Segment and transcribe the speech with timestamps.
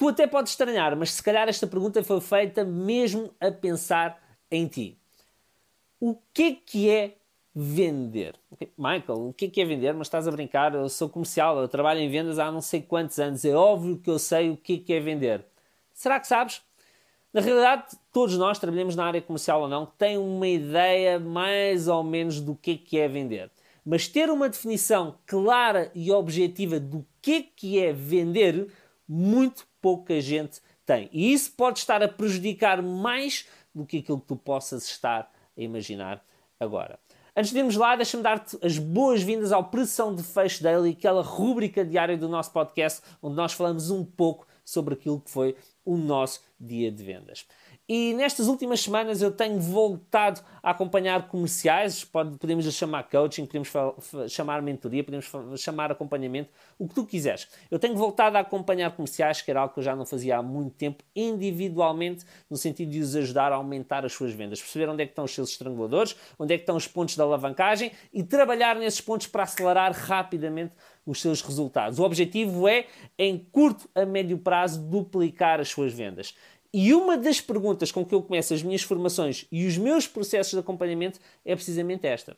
[0.00, 4.18] Tu até podes estranhar, mas se calhar esta pergunta foi feita mesmo a pensar
[4.50, 4.98] em ti.
[6.00, 7.16] O que é que é
[7.54, 8.34] vender?
[8.78, 9.92] Michael, o que é que é vender?
[9.92, 13.18] Mas estás a brincar, eu sou comercial, eu trabalho em vendas há não sei quantos
[13.18, 15.44] anos, é óbvio que eu sei o que é que é vender.
[15.92, 16.62] Será que sabes?
[17.30, 22.02] Na realidade, todos nós, trabalhamos na área comercial ou não, têm uma ideia mais ou
[22.02, 23.50] menos do que é que é vender.
[23.84, 28.66] Mas ter uma definição clara e objetiva do que é que é vender,
[29.10, 31.10] muito pouca gente tem.
[31.12, 35.60] E isso pode estar a prejudicar mais do que aquilo que tu possas estar a
[35.60, 36.24] imaginar
[36.60, 36.96] agora.
[37.36, 41.84] Antes de irmos lá, deixa-me dar-te as boas-vindas ao Pressão de Fecho Daily, aquela rúbrica
[41.84, 46.40] diária do nosso podcast, onde nós falamos um pouco sobre aquilo que foi o nosso
[46.58, 47.46] dia de vendas.
[47.92, 53.68] E nestas últimas semanas eu tenho voltado a acompanhar comerciais, pode, podemos chamar coaching, podemos
[54.28, 55.28] chamar mentoria, podemos
[55.60, 57.48] chamar acompanhamento, o que tu quiseres.
[57.68, 60.42] Eu tenho voltado a acompanhar comerciais, que era algo que eu já não fazia há
[60.42, 65.02] muito tempo, individualmente, no sentido de os ajudar a aumentar as suas vendas, perceber onde
[65.02, 68.22] é que estão os seus estranguladores, onde é que estão os pontos de alavancagem e
[68.22, 71.98] trabalhar nesses pontos para acelerar rapidamente os seus resultados.
[71.98, 72.86] O objetivo é,
[73.18, 76.36] em curto a médio prazo, duplicar as suas vendas.
[76.72, 80.52] E uma das perguntas com que eu começo as minhas formações e os meus processos
[80.52, 82.36] de acompanhamento é precisamente esta: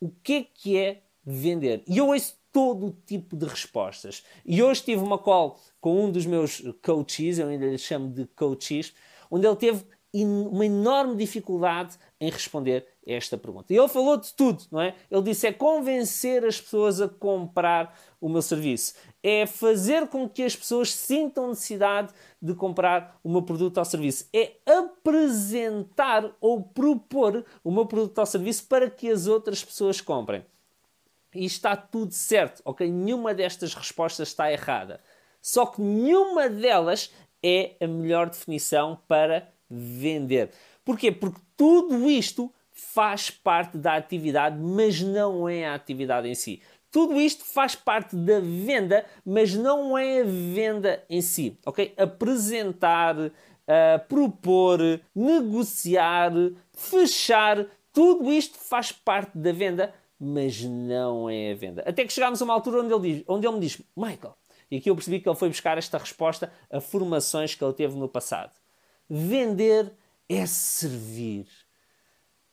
[0.00, 1.82] o que é que é vender?
[1.86, 4.24] E eu ouço todo tipo de respostas.
[4.44, 8.26] E hoje tive uma call com um dos meus coaches, eu ainda lhe chamo de
[8.34, 8.92] coaches,
[9.30, 13.72] onde ele teve uma enorme dificuldade em responder a esta pergunta.
[13.72, 14.94] E ele falou de tudo, não é?
[15.10, 20.42] Ele disse é convencer as pessoas a comprar o meu serviço, é fazer com que
[20.42, 27.44] as pessoas sintam necessidade de comprar o meu produto ou serviço, é apresentar ou propor
[27.62, 30.44] o meu produto ou serviço para que as outras pessoas comprem.
[31.34, 32.90] E está tudo certo, ok?
[32.90, 35.00] Nenhuma destas respostas está errada.
[35.40, 40.50] Só que nenhuma delas é a melhor definição para vender.
[40.88, 41.12] Porquê?
[41.12, 46.62] Porque tudo isto faz parte da atividade, mas não é a atividade em si.
[46.90, 51.92] Tudo isto faz parte da venda, mas não é a venda em si, ok?
[51.94, 53.30] Apresentar, uh,
[54.08, 54.80] propor,
[55.14, 56.32] negociar,
[56.72, 61.82] fechar, tudo isto faz parte da venda, mas não é a venda.
[61.86, 64.34] Até que chegámos a uma altura onde ele, diz, onde ele me diz, Michael,
[64.70, 67.94] e aqui eu percebi que ele foi buscar esta resposta a formações que ele teve
[67.94, 68.52] no passado.
[69.06, 69.92] Vender
[70.28, 71.46] é servir.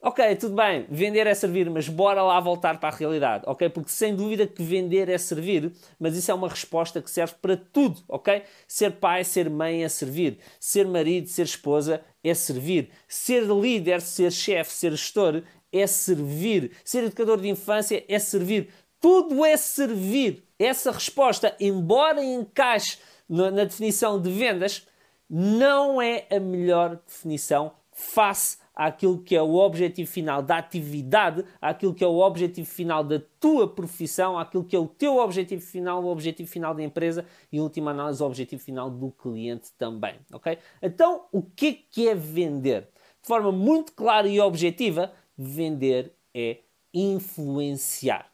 [0.00, 3.68] Ok, tudo bem, vender é servir, mas bora lá voltar para a realidade, ok?
[3.68, 7.56] Porque sem dúvida que vender é servir, mas isso é uma resposta que serve para
[7.56, 8.44] tudo, ok?
[8.68, 14.30] Ser pai, ser mãe é servir, ser marido, ser esposa é servir, ser líder, ser
[14.30, 15.42] chefe, ser gestor
[15.72, 18.68] é servir, ser educador de infância é servir.
[19.00, 20.44] Tudo é servir.
[20.58, 22.98] Essa resposta, embora encaixe
[23.28, 24.86] na definição de vendas,
[25.28, 31.92] não é a melhor definição face àquilo que é o objetivo final da atividade, àquilo
[31.92, 36.02] que é o objetivo final da tua profissão, àquilo que é o teu objetivo final,
[36.04, 40.14] o objetivo final da empresa e, em última análise, o objetivo final do cliente também,
[40.32, 40.56] ok?
[40.80, 42.82] Então, o que é, é vender?
[43.20, 46.58] De forma muito clara e objetiva, vender é
[46.94, 48.30] influenciar,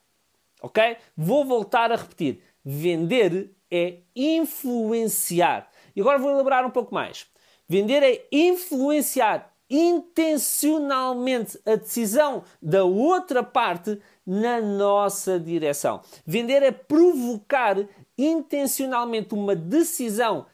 [0.60, 0.98] ok?
[1.16, 2.40] Vou voltar a repetir.
[2.62, 5.70] Vender é influenciar.
[5.94, 7.26] E agora vou elaborar um pouco mais.
[7.68, 16.00] Vender é influenciar intencionalmente a decisão da outra parte na nossa direção.
[16.26, 17.76] Vender é provocar
[18.16, 20.46] intencionalmente uma decisão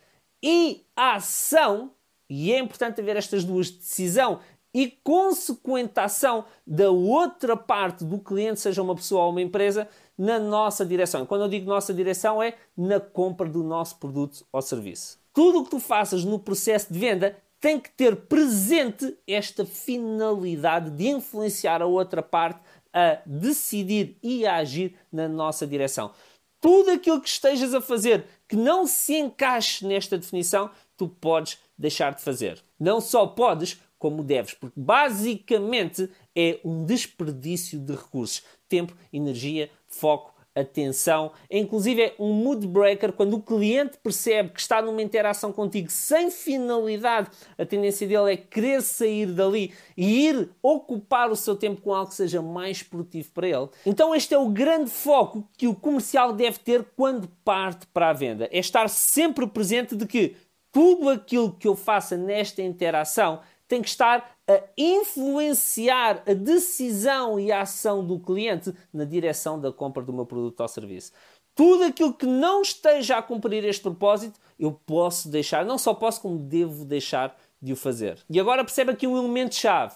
[0.43, 1.93] e ação,
[2.29, 4.41] e é importante haver estas duas, decisão
[4.73, 10.39] e consequente ação da outra parte do cliente, seja uma pessoa ou uma empresa, na
[10.39, 11.27] nossa direção.
[11.27, 15.20] Quando eu digo nossa direção, é na compra do nosso produto ou serviço.
[15.33, 20.91] Tudo o que tu faças no processo de venda tem que ter presente esta finalidade
[20.91, 22.61] de influenciar a outra parte
[22.93, 26.13] a decidir e a agir na nossa direção.
[26.61, 32.15] Tudo aquilo que estejas a fazer que não se encaixe nesta definição, tu podes deixar
[32.15, 32.63] de fazer.
[32.79, 40.35] Não só podes, como deves, porque basicamente é um desperdício de recursos, tempo, energia, foco,
[40.55, 41.33] atenção.
[41.49, 45.91] É inclusive é um mood breaker quando o cliente percebe que está numa interação contigo
[45.91, 47.31] sem finalidade.
[47.57, 52.11] A tendência dele é querer sair dali e ir ocupar o seu tempo com algo
[52.11, 53.69] que seja mais produtivo para ele.
[53.87, 58.13] Então este é o grande foco que o comercial deve ter quando parte para a
[58.13, 58.49] venda.
[58.51, 60.37] É estar sempre presente de que
[60.73, 67.53] tudo aquilo que eu faça nesta interação tem que estar a influenciar a decisão e
[67.53, 71.13] a ação do cliente na direção da compra do meu produto ou serviço.
[71.55, 76.21] tudo aquilo que não esteja a cumprir este propósito, eu posso deixar, não só posso,
[76.21, 78.19] como devo deixar de o fazer.
[78.29, 79.95] E agora perceba aqui um elemento-chave.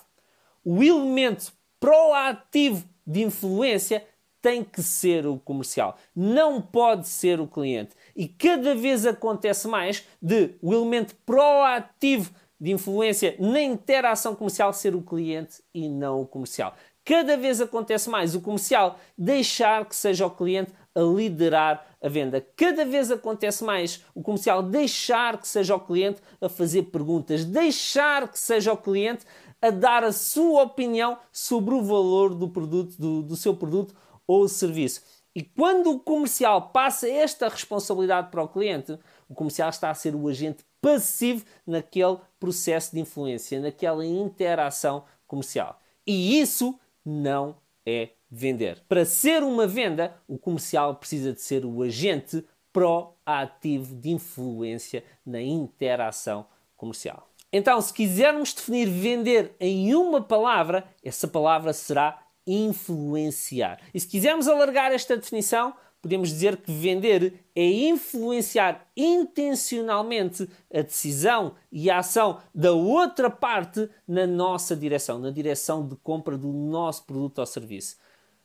[0.65, 4.07] O elemento proativo de influência
[4.41, 7.97] tem que ser o comercial, não pode ser o cliente.
[8.15, 12.31] E cada vez acontece mais de o elemento proativo
[12.61, 16.75] de influência na interação comercial ser o cliente e não o comercial.
[17.05, 22.41] Cada vez acontece mais o comercial deixar que seja o cliente a liderar a venda.
[22.57, 28.29] Cada vez acontece mais o comercial deixar que seja o cliente a fazer perguntas, deixar
[28.29, 29.27] que seja o cliente
[29.61, 33.95] a dar a sua opinião sobre o valor do produto, do, do seu produto
[34.27, 35.03] ou serviço.
[35.35, 38.97] E quando o comercial passa esta responsabilidade para o cliente,
[39.29, 45.81] o comercial está a ser o agente passivo naquele processo de influência, naquela interação comercial.
[46.07, 48.83] E isso não é vender.
[48.87, 55.41] Para ser uma venda, o comercial precisa de ser o agente proativo de influência na
[55.41, 56.47] interação
[56.77, 57.31] comercial.
[57.51, 63.81] Então, se quisermos definir vender em uma palavra, essa palavra será influenciar.
[63.95, 65.73] E se quisermos alargar esta definição,
[66.05, 73.89] podemos dizer que vender é influenciar intencionalmente a decisão e a ação da outra parte
[74.07, 77.97] na nossa direção, na direção de compra do nosso produto ou serviço.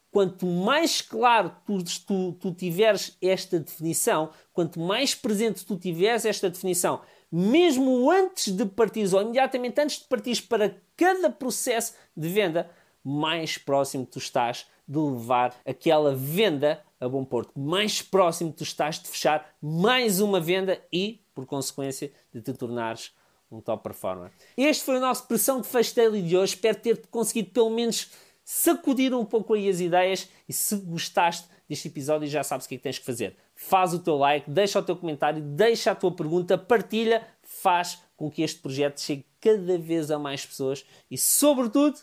[0.10, 6.50] Quanto mais claro tu, tu, tu tiveres esta definição, quanto mais presente tu tiveres esta
[6.50, 12.70] definição, mesmo antes de partir ou imediatamente antes de partir para cada processo de venda,
[13.04, 17.58] mais próximo tu estás de levar aquela venda a bom porto.
[17.60, 23.12] Mais próximo tu estás de fechar mais uma venda e, por consequência, de te tornares
[23.52, 24.32] um top performer.
[24.56, 26.54] Este foi o nosso pressão de daily de hoje.
[26.54, 28.12] Espero ter-te conseguido pelo menos
[28.44, 32.76] sacudir um pouco aí as ideias e se gostaste deste episódio já sabes o que
[32.76, 33.38] é que tens que fazer.
[33.56, 38.30] Faz o teu like, deixa o teu comentário, deixa a tua pergunta, partilha, faz com
[38.30, 42.00] que este projeto chegue cada vez a mais pessoas e, sobretudo,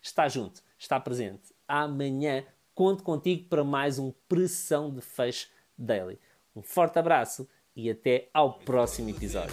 [0.00, 1.52] está junto, está presente.
[1.66, 2.44] Amanhã
[2.78, 6.16] conto contigo para mais um Pressão de Fecho Daily.
[6.54, 9.52] Um forte abraço e até ao próximo episódio.